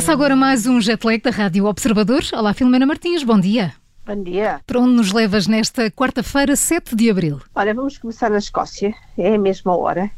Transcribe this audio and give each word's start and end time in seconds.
Começa 0.00 0.12
agora 0.14 0.34
mais 0.34 0.66
um 0.66 0.80
jet 0.80 1.04
lag 1.04 1.20
da 1.20 1.28
Rádio 1.28 1.66
Observador. 1.66 2.22
Olá, 2.32 2.54
Filomena 2.54 2.86
Martins, 2.86 3.22
bom 3.22 3.38
dia. 3.38 3.74
Bom 4.06 4.22
dia. 4.22 4.58
Para 4.66 4.80
onde 4.80 4.94
nos 4.94 5.12
levas 5.12 5.46
nesta 5.46 5.90
quarta-feira, 5.90 6.56
7 6.56 6.96
de 6.96 7.10
abril? 7.10 7.38
Olha, 7.54 7.74
vamos 7.74 7.98
começar 7.98 8.30
na 8.30 8.38
Escócia, 8.38 8.94
é 9.18 9.34
a 9.34 9.38
mesma 9.38 9.76
hora. 9.76 10.10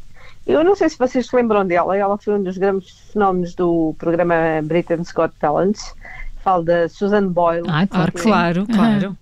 Eu 0.47 0.63
não 0.63 0.77
sei 0.77 0.89
se 0.89 0.97
vocês 0.97 1.27
se 1.27 1.35
lembram 1.35 1.67
dela, 1.67 1.97
ela 1.97 2.17
foi 2.17 2.35
um 2.35 2.43
dos 2.45 2.57
grandes 2.57 2.91
fenómenos 3.13 3.57
do 3.57 3.93
programa 3.99 4.37
Britain's 4.63 5.11
Got 5.11 5.33
Talent. 5.41 5.77
Falo 6.45 6.63
da 6.63 6.89
Susan 6.89 7.27
Boyle. 7.27 7.67
Ah, 7.69 7.85
claro, 7.85 8.13
claro, 8.13 8.67
claro. 8.69 9.19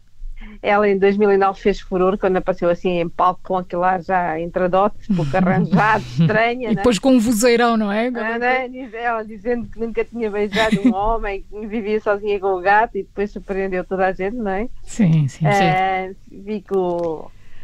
Ela 0.62 0.88
em 0.88 0.98
2009 0.98 1.60
fez 1.60 1.80
furor 1.80 2.18
quando 2.18 2.36
apareceu 2.36 2.68
assim 2.68 3.00
em 3.00 3.08
palco 3.08 3.40
com 3.42 3.56
aquilo 3.56 3.82
lá 3.82 3.98
já 3.98 4.38
entradote, 4.40 4.96
pouco 5.14 5.36
arranjado, 5.36 6.04
estranha. 6.20 6.70
E 6.70 6.74
depois 6.74 6.96
né? 6.96 7.00
com 7.02 7.12
um 7.12 7.20
vozeirão, 7.20 7.76
não 7.76 7.90
é? 7.90 8.08
Ah, 8.08 8.38
né? 8.38 8.70
Ela 8.92 9.24
dizendo 9.24 9.66
que 9.66 9.78
nunca 9.78 10.04
tinha 10.04 10.30
beijado 10.30 10.80
um 10.84 10.94
homem, 10.94 11.44
que 11.48 11.66
vivia 11.66 12.00
sozinha 12.00 12.38
com 12.38 12.58
o 12.58 12.60
gato 12.60 12.96
e 12.96 13.02
depois 13.02 13.30
surpreendeu 13.30 13.84
toda 13.84 14.06
a 14.06 14.12
gente, 14.12 14.36
não 14.36 14.50
é? 14.50 14.68
Sim, 14.82 15.28
sim, 15.28 15.28
sim. 15.28 15.44
Uh, 15.44 16.16
vi 16.30 16.64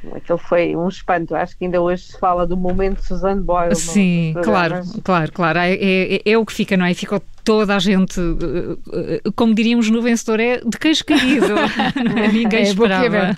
que 0.06 0.12
o, 0.12 0.16
aquele 0.16 0.38
foi 0.38 0.76
um 0.76 0.88
espanto. 0.88 1.34
Acho 1.34 1.56
que 1.56 1.64
ainda 1.64 1.80
hoje 1.80 2.04
se 2.04 2.18
fala 2.18 2.46
do 2.46 2.56
momento 2.56 3.00
de 3.00 3.06
Suzanne 3.06 3.40
Boyle. 3.40 3.74
Sim, 3.74 4.34
claro, 4.42 4.82
claro, 5.02 5.32
claro. 5.32 5.58
É, 5.58 5.72
é, 5.74 6.22
é, 6.24 6.38
o 6.38 6.44
que 6.44 6.52
fica, 6.52 6.76
não 6.76 6.86
é? 6.86 6.94
Ficou 6.94 7.20
toda 7.44 7.76
a 7.76 7.78
gente, 7.78 8.20
eh, 8.20 9.20
eh, 9.24 9.30
como 9.36 9.54
diríamos 9.54 9.88
no 9.88 10.02
vencedor, 10.02 10.40
é 10.40 10.58
de 10.58 10.76
queijo 10.78 11.04
caído. 11.04 11.46
Ninguém 12.32 12.60
É, 12.60 12.62
esperava. 12.62 13.36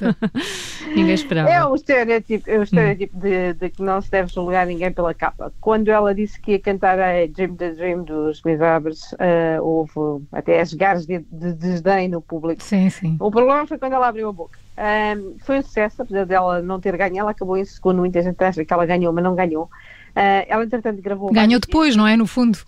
Ninguém 0.94 1.14
esperava. 1.14 1.50
É 1.50 1.64
o 1.64 1.74
estereótipo, 1.74 2.50
é 2.50 2.58
o 2.58 2.62
estereótipo 2.62 3.18
de, 3.18 3.54
de 3.54 3.70
que 3.70 3.82
não 3.82 4.00
se 4.00 4.10
deve 4.10 4.32
julgar 4.32 4.66
ninguém 4.66 4.92
pela 4.92 5.14
capa. 5.14 5.52
Quando 5.60 5.88
ela 5.88 6.14
disse 6.14 6.40
que 6.40 6.52
ia 6.52 6.58
cantar 6.58 6.98
a 6.98 7.26
Dream 7.26 7.54
the 7.56 7.70
Dream 7.70 8.04
dos 8.04 8.42
Misérables, 8.42 9.12
uh, 9.12 9.62
houve 9.62 10.24
até 10.32 10.60
as 10.60 10.72
garras 10.74 11.06
de, 11.06 11.18
de 11.30 11.52
desdém 11.52 12.08
no 12.08 12.20
público. 12.20 12.62
Sim, 12.62 12.90
sim. 12.90 13.16
O 13.20 13.30
problema 13.30 13.66
foi 13.66 13.78
quando 13.78 13.92
ela 13.92 14.08
abriu 14.08 14.28
a 14.28 14.32
boca. 14.32 14.58
Um, 14.78 15.36
foi 15.40 15.58
um 15.58 15.62
sucesso, 15.62 16.02
apesar 16.02 16.24
dela 16.24 16.62
não 16.62 16.78
ter 16.80 16.96
ganho, 16.96 17.18
ela 17.18 17.32
acabou 17.32 17.56
em 17.56 17.64
segundo. 17.64 17.98
Muita 17.98 18.22
gente 18.22 18.42
acha 18.42 18.64
que 18.64 18.72
ela 18.72 18.86
ganhou, 18.86 19.12
mas 19.12 19.24
não 19.24 19.34
ganhou. 19.34 19.64
Uh, 19.64 20.46
ela, 20.48 20.64
entretanto, 20.64 21.02
gravou. 21.02 21.32
Ganhou 21.32 21.60
depois, 21.60 21.96
não 21.96 22.06
é? 22.06 22.16
No 22.16 22.26
fundo. 22.26 22.58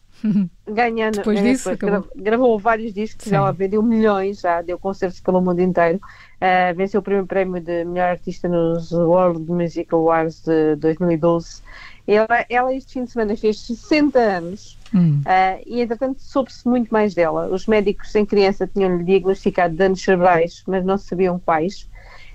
Ganhando, 0.66 1.16
Depois 1.16 1.42
disso, 1.42 1.70
depois. 1.70 2.04
gravou 2.16 2.58
vários 2.58 2.92
discos, 2.92 3.24
Sim. 3.26 3.34
ela 3.34 3.52
vendeu 3.52 3.82
milhões 3.82 4.40
já, 4.40 4.62
deu 4.62 4.78
concertos 4.78 5.20
pelo 5.20 5.40
mundo 5.40 5.60
inteiro. 5.60 5.98
Uh, 5.98 6.74
venceu 6.76 7.00
o 7.00 7.02
primeiro 7.02 7.26
prémio 7.26 7.60
de 7.60 7.84
melhor 7.84 8.10
artista 8.10 8.48
nos 8.48 8.92
World 8.92 9.50
Music 9.50 9.92
Awards 9.92 10.42
de 10.42 10.76
2012. 10.76 11.62
Ela, 12.06 12.46
ela 12.48 12.74
este 12.74 12.94
fim 12.94 13.04
de 13.04 13.10
semana 13.10 13.36
fez 13.36 13.60
60 13.60 14.18
anos 14.18 14.80
Hum. 14.94 15.20
uh, 15.20 15.62
e, 15.66 15.80
entretanto, 15.80 16.20
soube-se 16.20 16.66
muito 16.66 16.90
mais 16.90 17.14
dela. 17.14 17.46
Os 17.48 17.66
médicos 17.66 18.14
em 18.14 18.26
criança 18.26 18.66
tinham-lhe 18.66 19.04
diagnosticado 19.04 19.76
danos 19.76 20.02
cerebrais, 20.02 20.62
mas 20.66 20.84
não 20.84 20.98
sabiam 20.98 21.38
quais. 21.38 21.88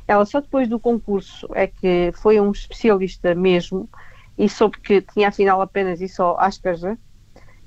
Ela 0.08 0.26
só 0.26 0.40
depois 0.40 0.68
do 0.68 0.80
concurso 0.80 1.50
é 1.54 1.68
que 1.68 2.12
foi 2.16 2.40
um 2.40 2.52
especialista 2.52 3.34
mesmo 3.36 3.90
e 4.38 4.48
soube 4.48 4.80
que 4.80 5.02
tinha 5.02 5.30
afinal 5.30 5.62
apenas 5.62 6.00
e 6.02 6.08
só 6.08 6.38
Asperger. 6.40 6.98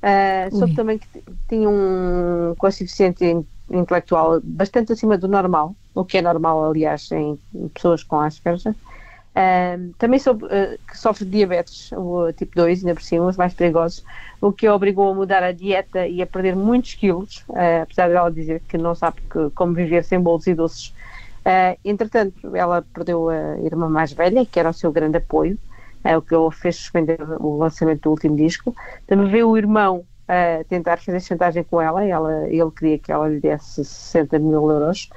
Uh, 0.02 0.50
soube 0.54 0.72
também 0.74 0.98
que 0.98 1.08
tinha 1.48 1.68
um 1.68 2.54
coeficiente 2.56 3.24
in- 3.24 3.46
intelectual 3.70 4.40
bastante 4.44 4.92
acima 4.92 5.18
do 5.18 5.26
normal, 5.26 5.76
o 5.94 6.04
que 6.04 6.18
é 6.18 6.22
normal, 6.22 6.64
aliás, 6.70 7.10
em 7.10 7.36
pessoas 7.74 8.04
com 8.04 8.20
Asperger. 8.20 8.76
Uh, 9.36 9.94
também 9.98 10.18
soube 10.20 10.44
uh, 10.46 10.78
que 10.86 10.98
sofre 10.98 11.24
de 11.24 11.32
diabetes, 11.32 11.90
o 11.92 12.32
tipo 12.32 12.52
2, 12.56 12.80
ainda 12.80 12.94
por 12.94 13.02
cima, 13.02 13.26
os 13.26 13.36
mais 13.36 13.54
perigosos, 13.54 14.04
o 14.40 14.52
que 14.52 14.66
a 14.66 14.74
obrigou 14.74 15.10
a 15.10 15.14
mudar 15.14 15.42
a 15.42 15.52
dieta 15.52 16.06
e 16.08 16.22
a 16.22 16.26
perder 16.26 16.56
muitos 16.56 16.94
quilos, 16.94 17.44
apesar 17.82 18.08
dela 18.08 18.30
dizer 18.32 18.64
que 18.68 18.78
não 18.78 18.94
sabe 18.94 19.18
que- 19.30 19.50
como 19.54 19.74
viver 19.74 20.04
sem 20.04 20.20
bolos 20.20 20.46
e 20.46 20.54
doces. 20.54 20.94
Entretanto, 21.84 22.54
ela 22.56 22.82
perdeu 22.92 23.28
a 23.28 23.58
irmã 23.60 23.88
mais 23.88 24.12
velha, 24.12 24.44
que 24.46 24.58
era 24.60 24.70
o 24.70 24.72
seu 24.72 24.92
grande 24.92 25.18
apoio, 25.18 25.58
é 26.08 26.16
o 26.16 26.22
que 26.22 26.34
o 26.34 26.50
fez 26.50 26.76
suspender 26.76 27.18
o 27.38 27.58
lançamento 27.58 28.02
do 28.02 28.10
último 28.10 28.34
disco. 28.36 28.74
Também 29.06 29.28
veio 29.30 29.48
o 29.50 29.58
irmão 29.58 30.04
a 30.26 30.64
tentar 30.64 30.98
fazer 30.98 31.20
chantagem 31.20 31.62
com 31.64 31.80
ela, 31.80 32.04
e 32.04 32.10
ela 32.10 32.46
ele 32.48 32.70
queria 32.70 32.98
que 32.98 33.12
ela 33.12 33.28
lhe 33.28 33.40
desse 33.40 33.84
60 33.84 34.38
mil 34.38 34.70
euros. 34.70 35.10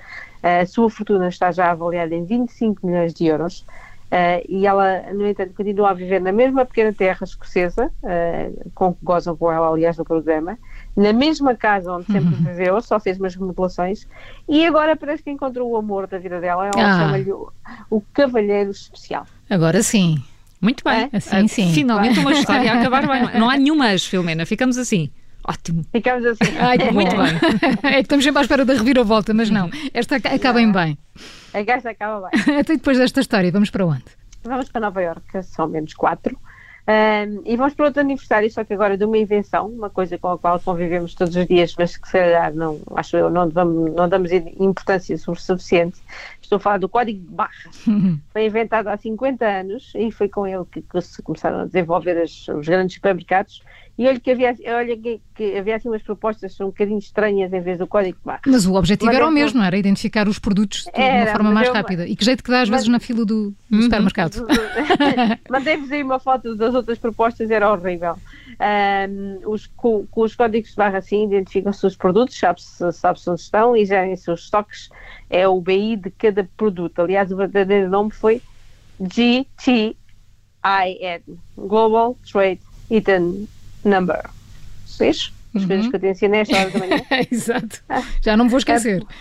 A 0.44 0.66
sua 0.66 0.90
fortuna 0.90 1.28
está 1.29 1.52
já 1.52 1.72
avaliada 1.72 2.13
em 2.13 2.25
25 2.25 2.85
milhões 2.85 3.13
de 3.13 3.25
euros. 3.28 3.66
Uh, 4.12 4.44
e 4.50 4.68
ela, 4.68 5.03
no 5.13 5.25
entanto, 5.25 5.53
continua 5.53 5.91
a 5.91 5.94
viver 5.94 6.19
na 6.19 6.34
mesma 6.34 6.66
pequena 6.66 6.91
terra 6.91 7.23
escocesa, 7.23 7.90
uh, 8.03 8.72
com 8.75 8.94
que 8.94 9.00
gozam 9.02 9.38
com 9.38 9.50
ela, 9.50 9.69
aliás, 9.69 9.97
no 9.97 10.03
programa, 10.03 10.58
na 10.97 11.13
mesma 11.13 11.56
casa 11.56 11.94
onde 11.94 12.08
sempre 12.12 12.35
viveu, 12.35 12.81
só 12.81 13.00
fez 13.00 13.18
umas 13.18 13.35
remodelações, 13.35 14.06
e 14.50 14.66
agora 14.66 14.97
parece 14.97 15.23
que 15.23 15.31
encontrou 15.31 15.69
o 15.69 15.78
amor 15.78 16.08
da 16.08 16.18
vida 16.18 16.41
dela. 16.41 16.69
Ela 16.75 16.85
Ah. 16.85 17.00
chama-lhe 17.00 17.31
o, 17.31 17.50
o 17.90 18.02
Cavalheiro 18.13 18.72
Especial. 18.72 19.25
Agora 19.50 19.81
sim. 19.81 20.22
Muito 20.61 20.83
bem. 20.83 21.09
É? 21.11 21.17
Assim, 21.17 21.47
sim. 21.47 21.73
Finalmente 21.73 22.19
uma 22.19 22.33
história 22.33 22.72
a 22.72 22.79
acabar 22.79 23.07
bem. 23.07 23.39
Não 23.39 23.49
há 23.49 23.57
nenhuma 23.57 23.85
mas, 23.85 24.05
Filomena. 24.05 24.45
Ficamos 24.45 24.77
assim. 24.77 25.09
Ótimo. 25.47 25.83
Ficamos 25.91 26.23
assim. 26.25 26.55
Ai, 26.59 26.77
Muito 26.91 27.16
bom. 27.16 27.23
bem. 27.23 27.33
É 27.91 27.94
que 27.95 28.01
estamos 28.01 28.23
sempre 28.23 28.39
à 28.39 28.41
espera 28.44 28.63
da 28.63 28.73
reviravolta, 28.73 29.33
mas 29.33 29.49
não. 29.49 29.69
Esta 29.94 30.17
aca- 30.17 30.35
acaba 30.35 30.61
em 30.61 30.72
bem. 30.72 30.95
A 31.53 31.63
gaja 31.63 31.89
acaba 31.89 32.29
bem. 32.29 32.41
Até 32.59 32.75
depois 32.75 32.97
desta 32.99 33.19
história, 33.22 33.51
vamos 33.51 33.72
para 33.72 33.85
onde? 33.85 34.03
Vamos 34.44 34.69
para 34.69 34.81
Nova 34.81 35.01
Iorque, 35.01 35.41
são 35.44 35.67
menos 35.67 35.94
quatro. 35.95 36.38
Ahm, 36.88 37.42
e 37.46 37.56
vamos 37.56 37.74
para 37.75 37.86
outro 37.86 38.02
aniversário, 38.02 38.50
só 38.52 38.64
que 38.64 38.74
agora 38.74 38.97
de 38.97 39.06
uma 39.06 39.18
invenção, 39.18 39.68
uma 39.69 39.90
coisa 39.90 40.18
com 40.18 40.30
a 40.30 40.38
qual 40.40 40.59
convivemos 40.59 41.14
todos 41.16 41.36
os 41.36 41.46
dias, 41.47 41.75
mas 41.78 41.96
que 41.96 42.08
se 42.08 42.14
calhar 42.14 42.53
não, 42.53 42.81
acho 42.96 43.16
eu, 43.18 43.30
não, 43.30 43.47
damos, 43.47 43.94
não 43.94 44.09
damos 44.09 44.31
importância 44.31 45.16
suficiente. 45.18 46.02
Estou 46.41 46.58
a 46.58 46.59
falar 46.59 46.78
do 46.80 46.90
código 46.90 47.20
de 47.20 47.34
barras. 47.34 47.84
Foi 48.34 48.46
inventado 48.46 48.88
há 48.88 48.97
50 48.97 49.46
anos 49.46 49.91
e 49.96 50.12
foi 50.12 50.28
com 50.30 50.47
ele 50.47 50.66
que, 50.72 50.81
que 50.81 51.02
se 51.02 51.22
começaram 51.22 51.59
a 51.62 51.66
desenvolver 51.66 52.18
as- 52.22 52.47
os 52.47 52.68
grandes 52.68 52.96
supermercados. 52.96 53.62
E 54.01 54.07
olha 54.07 54.19
que 54.19 54.31
havia, 54.31 54.56
olha 54.75 54.97
que, 54.97 55.22
que 55.35 55.56
havia 55.59 55.75
assim 55.75 55.88
umas 55.88 56.01
propostas 56.01 56.59
um 56.59 56.66
bocadinho 56.66 56.97
estranhas 56.97 57.53
em 57.53 57.62
vez 57.62 57.78
do 57.78 57.85
código 57.85 58.17
de 58.17 58.25
barras. 58.25 58.41
Mas 58.47 58.66
o 58.66 58.73
objetivo 58.73 59.06
Mas 59.06 59.16
era 59.16 59.28
o 59.28 59.29
mesmo, 59.31 59.59
não 59.59 59.66
era? 59.67 59.78
Identificar 59.78 60.28
os 60.28 60.39
produtos 60.39 60.85
de 60.85 60.89
uma 61.00 61.06
Era, 61.06 61.31
forma 61.31 61.50
mas 61.50 61.53
mais 61.53 61.67
eu- 61.67 61.73
rápida. 61.75 62.07
E 62.07 62.16
que 62.16 62.25
jeito 62.25 62.44
que 62.44 62.50
dá 62.50 62.61
às 62.63 62.69
mas- 62.69 62.79
vezes 62.79 62.88
na 62.91 63.00
fila 63.00 63.23
do, 63.23 63.53
do 63.69 63.81
supermercado. 63.84 64.44
Mandei-vos 65.47 65.91
aí 65.91 66.01
uma 66.01 66.17
foto 66.17 66.56
das 66.56 66.73
outras 66.73 66.97
propostas, 66.97 67.51
era 67.51 67.72
horrível. 67.72 68.16
Ahm, 68.59 69.38
os, 69.45 69.67
com, 69.67 70.07
com 70.07 70.22
os 70.22 70.35
códigos 70.35 70.72
de 70.72 70.75
barra 70.78 70.97
assim 70.97 71.25
identificam-se 71.28 71.85
os 71.85 71.95
produtos, 71.95 72.40
sabe-se 72.40 72.91
sabe 72.94 73.19
onde 73.28 73.40
estão 73.41 73.78
e 73.78 73.85
gerem-se 73.85 74.31
os 74.31 74.45
estoques, 74.45 74.90
é 75.29 75.47
o 75.47 75.61
BI 75.61 75.95
de 75.97 76.09
cada 76.09 76.44
produto. 76.57 77.03
Aliás, 77.03 77.31
o 77.31 77.35
verdadeiro 77.38 77.88
nome 77.88 78.09
foi 78.09 78.41
GTIN 79.00 79.95
Global 81.56 82.17
Trade 82.31 82.59
Item 82.90 83.47
Number. 83.84 84.30
Vês? 84.97 85.31
As 85.53 85.66
coisas 85.66 85.88
que 85.88 85.96
eu 85.96 86.00
te 86.00 86.08
ensinei 86.08 86.42
esta 86.42 86.58
hora 86.58 86.69
da 86.69 86.80
manhã. 86.80 87.02
Exato. 87.31 87.84
Já 88.22 88.38
não 88.38 88.46
me 88.46 88.52
vou 88.52 88.59
esquecer. 88.59 89.03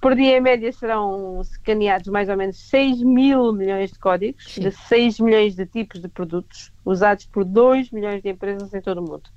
Por 0.00 0.14
dia, 0.14 0.36
em 0.36 0.40
média, 0.40 0.70
serão 0.70 1.40
escaneados 1.40 2.08
mais 2.08 2.28
ou 2.28 2.36
menos 2.36 2.58
6 2.68 3.02
mil 3.02 3.52
milhões 3.52 3.90
de 3.90 3.98
códigos, 3.98 4.44
Sim. 4.52 4.62
de 4.62 4.70
6 4.70 5.20
milhões 5.20 5.54
de 5.54 5.64
tipos 5.64 6.00
de 6.00 6.08
produtos, 6.08 6.70
usados 6.84 7.24
por 7.24 7.42
2 7.42 7.90
milhões 7.90 8.22
de 8.22 8.28
empresas 8.28 8.74
em 8.74 8.82
todo 8.82 8.98
o 8.98 9.02
mundo. 9.02 9.30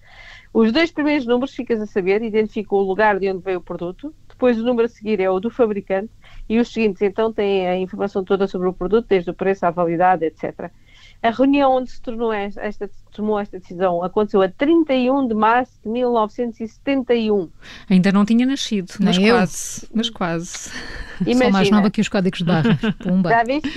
Os 0.54 0.72
dois 0.72 0.92
primeiros 0.92 1.26
números, 1.26 1.54
ficas 1.54 1.80
a 1.82 1.86
saber, 1.86 2.22
identificam 2.22 2.78
o 2.78 2.82
lugar 2.82 3.20
de 3.20 3.30
onde 3.30 3.44
veio 3.44 3.60
o 3.60 3.62
produto, 3.62 4.14
depois 4.28 4.60
o 4.60 4.64
número 4.64 4.88
a 4.88 4.90
seguir 4.90 5.20
é 5.22 5.30
o 5.30 5.40
do 5.40 5.50
fabricante, 5.50 6.12
e 6.48 6.60
os 6.60 6.72
seguintes, 6.72 7.02
então, 7.02 7.32
têm 7.34 7.68
a 7.68 7.78
informação 7.78 8.24
toda 8.24 8.48
sobre 8.48 8.68
o 8.68 8.74
produto, 8.74 9.08
desde 9.10 9.30
o 9.30 9.34
preço 9.34 9.66
à 9.66 9.72
validade, 9.72 10.26
etc. 10.26 10.70
A 11.24 11.30
reunião 11.32 11.78
onde 11.78 11.90
se 11.90 12.00
tornou 12.02 12.32
esta, 12.32 12.62
esta- 12.62 12.90
tomou 13.12 13.40
esta 13.40 13.58
decisão 13.58 14.04
aconteceu 14.04 14.42
a 14.44 14.50
31 14.50 15.28
de 15.28 15.34
março 15.34 15.72
de 15.84 15.90
1971. 15.90 17.50
Ainda 17.90 18.12
não 18.12 18.26
tinha 18.26 18.46
nascido, 18.46 18.94
mas 19.00 19.18
Nem 19.18 19.28
eu. 19.28 19.36
quase. 19.36 19.88
Mas 19.94 20.10
quase. 20.10 20.70
Sou 21.24 21.52
mais 21.52 21.70
nova 21.72 21.90
que 21.90 22.02
os 22.02 22.10
códigos 22.10 22.40
de 22.40 22.46
barras. 22.46 22.78
Pumba. 23.02 23.30
Já 23.30 23.44
viste? 23.44 23.70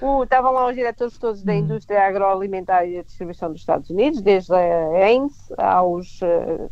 O- 0.00 0.22
Estavam 0.22 0.52
lá 0.52 0.68
os 0.68 0.74
diretores 0.74 1.18
todos 1.18 1.42
Hum. 1.42 1.46
da 1.46 1.54
indústria 1.54 2.06
agroalimentar 2.06 2.86
e 2.86 2.96
da 2.96 3.02
distribuição 3.02 3.50
dos 3.50 3.60
Estados 3.60 3.90
Unidos, 3.90 4.20
desde 4.20 4.52
a 4.54 5.08
Heinz 5.08 5.32
aos 5.58 6.20
eh, 6.22 6.68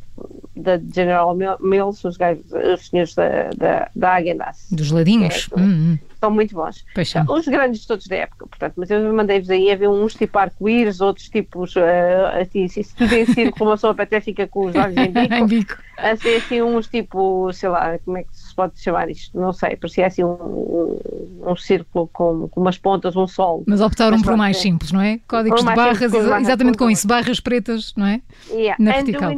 da 0.60 0.78
General 0.94 1.34
Mil- 1.34 1.56
Mills, 1.60 2.06
os, 2.06 2.16
gajos, 2.16 2.44
os 2.52 2.86
senhores 2.88 3.14
da, 3.14 3.50
da, 3.56 3.90
da 3.94 4.18
Häagen-Dazs. 4.20 4.66
Dos 4.70 4.90
ladinhos. 4.90 5.48
É, 5.56 5.60
Hum, 5.60 5.64
hum. 5.94 5.98
São 6.20 6.30
muito 6.30 6.54
bons. 6.54 6.84
Os 7.30 7.48
grandes 7.48 7.86
todos 7.86 8.06
da 8.06 8.16
época, 8.16 8.46
portanto, 8.46 8.74
mas 8.76 8.90
eu 8.90 9.10
mandei-vos 9.14 9.48
aí 9.48 9.72
a 9.72 9.76
ver 9.76 9.88
uns 9.88 10.12
tipo 10.12 10.38
arco-íris, 10.38 11.00
outros 11.00 11.30
tipos, 11.30 11.74
eh, 11.76 12.42
assim, 12.42 12.68
se 12.68 12.94
tudo 12.94 13.14
em 13.14 13.24
círculo, 13.24 13.70
uma 13.70 13.76
pessoa 13.76 13.96
até 13.98 14.20
fica 14.20 14.46
com 14.46 14.66
os 14.66 14.76
olhos 14.76 14.98
em 14.98 15.04
Em 15.08 15.12
bico, 15.12 15.46
bico. 15.46 15.76
assim, 15.96 16.34
assim 16.34 16.60
uns 16.60 16.88
tipo, 16.88 17.50
sei 17.54 17.70
lá, 17.70 17.98
como 18.04 18.18
é 18.18 18.24
que 18.24 18.36
se 18.36 18.54
pode 18.54 18.78
chamar 18.78 19.08
isto? 19.08 19.40
Não 19.40 19.50
sei, 19.54 19.76
parecia 19.76 20.06
assim 20.08 20.22
um, 20.22 20.98
um, 21.46 21.56
círculo 21.56 22.06
com, 22.12 22.48
com 22.48 22.60
umas 22.60 22.76
pontas, 22.76 23.16
um 23.16 23.26
sol. 23.26 23.64
Mas 23.66 23.80
optaram 23.80 24.18
Mas 24.18 24.26
por 24.26 24.36
mais 24.36 24.58
é. 24.58 24.60
simples, 24.60 24.92
não 24.92 25.00
é? 25.00 25.20
Códigos 25.26 25.60
de 25.60 25.64
barras, 25.74 25.96
simples, 25.98 26.12
com 26.12 26.18
exa- 26.18 26.28
barras, 26.28 26.46
exatamente 26.48 26.76
com 26.78 26.90
isso, 26.90 27.08
barras 27.08 27.40
pretas, 27.40 27.94
não 27.96 28.06
é? 28.06 28.20
Yeah. 28.50 28.76
Na 28.78 28.92
vertical. 28.92 29.30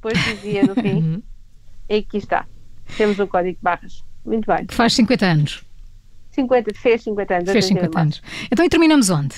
Depois 0.00 0.18
dizia 0.24 0.62
no 0.62 0.74
fim, 0.74 1.22
E 1.88 1.96
aqui 1.96 2.18
está. 2.18 2.46
Temos 2.96 3.18
o 3.18 3.26
código 3.26 3.56
de 3.56 3.62
barras. 3.62 4.04
Muito 4.24 4.46
bem. 4.46 4.66
Faz 4.70 4.94
50 4.94 5.26
anos. 5.26 5.64
50, 6.30 6.72
fez 6.74 7.02
50 7.02 7.34
anos. 7.34 7.50
Fez 7.50 7.64
50 7.66 8.00
anos. 8.00 8.22
Então 8.50 8.64
e 8.64 8.68
terminamos 8.68 9.10
onde? 9.10 9.34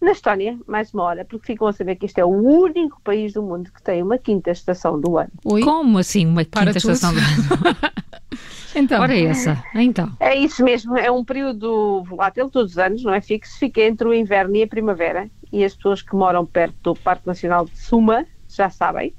Na 0.00 0.12
Estónia, 0.12 0.56
mais 0.66 0.94
uma 0.94 1.02
hora, 1.02 1.24
porque 1.24 1.46
ficam 1.46 1.66
a 1.66 1.72
saber 1.72 1.96
que 1.96 2.06
este 2.06 2.20
é 2.20 2.24
o 2.24 2.28
único 2.28 3.00
país 3.02 3.32
do 3.32 3.42
mundo 3.42 3.72
que 3.72 3.82
tem 3.82 4.00
uma 4.02 4.16
quinta 4.16 4.50
estação 4.50 5.00
do 5.00 5.18
ano. 5.18 5.30
Oi? 5.44 5.60
Como 5.62 5.98
assim 5.98 6.24
uma 6.24 6.44
Para 6.44 6.66
quinta 6.66 6.80
tudo. 6.80 6.92
estação 6.92 7.12
do 7.14 7.18
ano? 7.18 7.76
então. 8.76 9.00
Ora 9.00 9.18
essa, 9.18 9.60
então. 9.74 10.12
É 10.20 10.36
isso 10.36 10.62
mesmo, 10.62 10.96
é 10.96 11.10
um 11.10 11.24
período 11.24 12.04
volátil 12.04 12.48
todos 12.48 12.72
os 12.72 12.78
anos, 12.78 13.02
não 13.02 13.12
é 13.12 13.20
fixo, 13.20 13.58
fica 13.58 13.80
entre 13.80 14.06
o 14.06 14.14
inverno 14.14 14.54
e 14.54 14.62
a 14.62 14.68
primavera 14.68 15.28
e 15.52 15.64
as 15.64 15.74
pessoas 15.74 16.00
que 16.00 16.14
moram 16.14 16.46
perto 16.46 16.76
do 16.82 16.94
Parque 16.94 17.26
Nacional 17.26 17.64
de 17.64 17.76
Suma 17.76 18.24
já 18.48 18.70
sabem. 18.70 19.12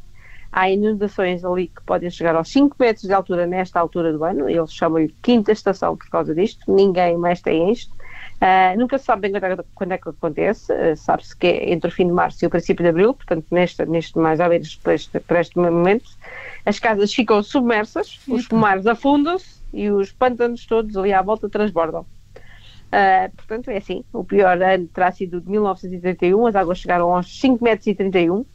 Há 0.51 0.69
inundações 0.69 1.46
ali 1.46 1.68
que 1.68 1.81
podem 1.84 2.10
chegar 2.10 2.36
aos 2.36 2.50
5 2.50 2.75
metros 2.80 3.04
de 3.04 3.13
altura 3.13 3.46
nesta 3.46 3.80
altura 3.80 4.12
do 4.12 4.24
ano, 4.24 4.50
eles 4.50 4.74
chamam-lhe 4.74 5.13
quinta 5.22 5.51
estação 5.51 5.96
por 5.96 6.10
causa 6.10 6.34
disto, 6.34 6.72
ninguém 6.74 7.18
mais 7.18 7.42
tem 7.42 7.72
isto. 7.72 7.94
Uh, 8.40 8.80
nunca 8.80 8.98
se 8.98 9.04
sabe 9.04 9.30
bem 9.30 9.31
quando 9.40 9.60
é, 9.60 9.63
quando 9.75 9.92
é 9.92 9.98
que 9.98 10.10
acontece, 10.10 10.72
uh, 10.72 10.96
sabe-se 10.96 11.36
que 11.36 11.46
é 11.46 11.74
entre 11.74 11.90
o 11.90 11.94
fim 11.94 12.07
de 12.07 12.13
março 12.13 12.44
e 12.44 12.48
o 12.48 12.50
princípio 12.50 12.84
de 12.84 12.90
abril, 12.90 13.13
portanto, 13.13 13.46
neste, 13.51 13.86
neste 13.86 14.18
mais 14.18 14.40
ou 14.40 14.48
menos 14.48 14.75
por 14.78 14.94
este, 14.94 15.19
por 15.19 15.36
este 15.36 15.57
momento, 15.57 16.10
as 16.66 16.80
casas 16.80 17.13
ficam 17.13 17.44
submersas, 17.44 18.18
os 18.28 18.48
pomares 18.48 18.88
afundam-se 18.88 19.62
e 19.74 19.92
os 19.92 20.13
pântanos 20.13 20.66
todos 20.66 20.95
ali 20.95 21.12
à 21.12 21.22
volta 21.22 21.50
transbordam. 21.50 22.02
Uh, 22.02 23.36
portanto, 23.36 23.69
é 23.69 23.78
assim, 23.78 24.06
o 24.13 24.24
pior 24.24 24.60
ano 24.62 24.88
terá 24.88 25.12
sido 25.12 25.42
de 25.42 25.50
1931, 25.50 26.48
as 26.48 26.56
águas 26.56 26.80
chegaram 26.80 27.13
aos 27.13 27.40
5 27.40 27.62
metros 27.62 27.88
e 27.88 27.94
31, 27.94 28.45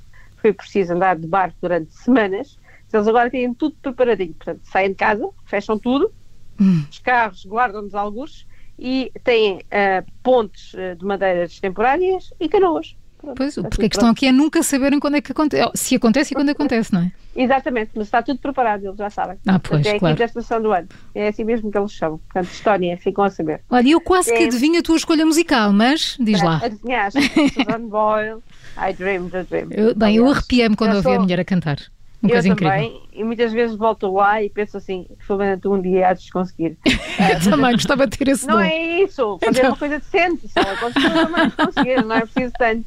foi 0.45 0.53
preciso 0.53 0.93
andar 0.93 1.19
de 1.19 1.27
barco 1.27 1.57
durante 1.63 1.91
semanas, 1.95 2.59
eles 2.93 3.09
agora 3.09 3.31
têm 3.31 3.55
tudo 3.55 3.75
preparadinho, 3.81 4.35
portanto, 4.35 4.61
saem 4.65 4.91
de 4.91 4.95
casa, 4.95 5.27
fecham 5.47 5.79
tudo, 5.79 6.13
hum. 6.61 6.85
os 6.91 6.99
carros 6.99 7.47
guardam-nos 7.47 7.95
alguns 7.95 8.47
e 8.79 9.11
têm 9.25 9.57
uh, 9.57 10.13
pontes 10.23 10.75
uh, 10.75 10.95
de 10.95 11.03
madeiras 11.03 11.59
temporárias 11.59 12.29
e 12.39 12.47
canoas. 12.47 12.95
Pronto, 13.25 13.37
pois, 13.37 13.55
porque 13.55 13.87
a 13.87 13.89
questão 13.89 14.09
aqui 14.11 14.27
é 14.27 14.33
nunca 14.33 14.63
saberem 14.63 15.01
quando 15.01 15.17
é 15.17 15.21
que 15.21 15.33
acontece, 15.33 15.71
se 15.75 15.97
acontece 15.97 16.33
e 16.33 16.35
quando 16.35 16.51
acontece, 16.51 16.93
não 16.93 17.01
é? 17.01 17.13
Exatamente, 17.35 17.91
mas 17.95 18.07
está 18.07 18.23
tudo 18.23 18.39
preparado, 18.39 18.85
eles 18.85 18.97
já 18.97 19.11
sabem. 19.11 19.37
Ah, 19.47 19.59
pois, 19.59 19.83
Portanto, 19.83 19.87
é 19.87 19.99
claro. 19.99 20.13
aqui 20.13 20.19
da 20.21 20.25
estação 20.27 20.63
do 20.63 20.73
ano. 20.73 20.89
É 21.15 21.29
assim 21.29 21.43
mesmo 21.43 21.71
que 21.71 21.77
eles 21.77 21.93
chamam. 21.93 22.19
Portanto, 22.19 22.53
Estónia, 22.53 22.97
ficam 22.97 23.25
a 23.25 23.31
saber. 23.31 23.61
Olha, 23.69 23.89
eu 23.89 24.01
quase 24.01 24.33
é... 24.33 24.37
que 24.37 24.45
adivinho 24.45 24.79
a 24.79 24.83
tua 24.83 24.97
escolha 24.97 25.27
musical, 25.27 25.73
mas 25.73 26.17
diz 26.21 26.41
lá. 26.43 26.61
Adivinhaste, 26.63 27.21
Susan 27.51 27.89
Boyle, 27.89 28.41
I 28.79 28.93
Dreamed 28.93 29.37
a 29.37 29.43
Dream. 29.43 29.69
Eu, 29.71 29.95
bem, 29.95 30.17
eu 30.17 30.31
arrepiei-me 30.31 30.77
quando 30.77 30.95
ouvi 30.95 31.03
sou... 31.03 31.15
a 31.15 31.19
mulher 31.19 31.41
a 31.41 31.45
cantar. 31.45 31.79
Uma 32.25 32.35
eu 32.37 32.43
também, 32.43 32.87
incrível. 32.89 33.09
e 33.13 33.25
muitas 33.25 33.53
vezes 33.53 33.77
volto 33.77 34.13
lá 34.13 34.43
e 34.43 34.49
penso 34.49 34.79
assim, 34.79 35.07
Filomena, 35.19 35.61
um 35.67 35.81
dia 35.81 36.09
há 36.09 36.15
de 36.15 36.31
conseguir. 36.31 36.77
eu 36.87 37.51
também 37.51 37.73
gostava 37.73 38.07
de 38.07 38.17
ter 38.17 38.29
esse 38.29 38.47
Não 38.47 38.55
dom. 38.55 38.61
é 38.61 39.03
isso, 39.03 39.39
fazer 39.45 39.59
então... 39.59 39.71
uma 39.71 39.77
coisa 39.77 39.99
decente, 39.99 40.49
também 40.55 41.51
conseguir, 41.51 42.05
não 42.05 42.17
é 42.17 42.21
preciso 42.21 42.53
tanto. 42.59 42.85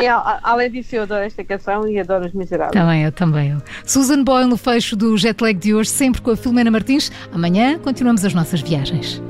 E, 0.00 0.06
além 0.42 0.70
disso, 0.70 0.94
eu 0.94 1.02
adoro 1.02 1.24
esta 1.24 1.44
canção 1.44 1.88
e 1.88 1.98
adoro 1.98 2.26
os 2.26 2.32
miseráveis. 2.32 2.72
Também 2.72 3.02
eu, 3.02 3.12
também 3.12 3.50
eu. 3.50 3.58
Susan 3.84 4.22
Boyle 4.22 4.48
no 4.48 4.56
fecho 4.56 4.94
do 4.94 5.16
Jetlag 5.16 5.58
de 5.58 5.74
hoje, 5.74 5.90
sempre 5.90 6.20
com 6.20 6.30
a 6.30 6.36
Filomena 6.36 6.70
Martins. 6.70 7.10
Amanhã 7.32 7.78
continuamos 7.78 8.24
as 8.24 8.34
nossas 8.34 8.60
viagens. 8.60 9.20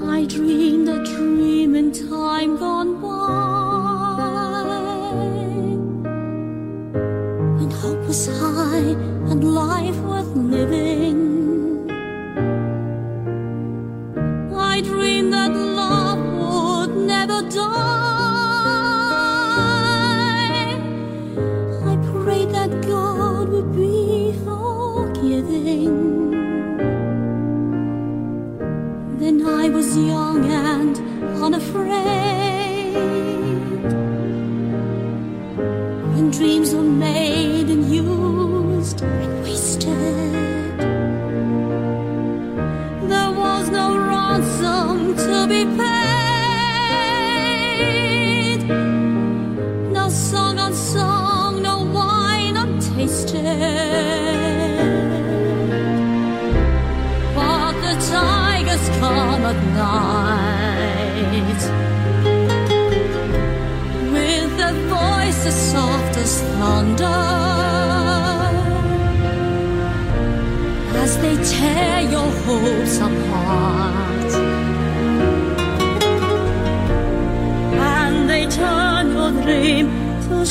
I 0.00 0.26
dreamed 0.26 0.88
a 0.90 0.98
dream 1.04 1.74
in 1.74 1.90
time 1.92 2.58
gone 2.58 3.00
by. 3.00 3.21
Was 8.12 8.26
high 8.26 8.92
and 9.30 9.42
life 9.42 9.96
worth 10.00 10.36
living. 10.36 11.21
Night. 59.74 61.62
With 64.12 64.60
a 64.70 64.72
voice 64.88 65.46
as 65.46 65.58
soft 65.72 66.16
as 66.16 66.42
thunder. 66.58 67.20
As 71.02 71.12
they 71.22 71.36
tear 71.52 72.00
your 72.14 72.30
hopes 72.44 72.96
apart. 72.98 74.32
And 77.94 78.28
they 78.30 78.46
turn 78.46 79.04
your 79.16 79.32
dream 79.42 79.86
to 80.28 80.46